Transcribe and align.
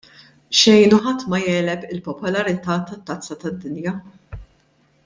Xejn 0.59 0.95
u 0.97 0.99
ħadd 1.03 1.25
ma 1.33 1.41
jegħleb 1.43 1.85
il-popolarità 1.97 2.79
tat-Tazza 2.89 3.39
tad-Dinja. 3.45 3.97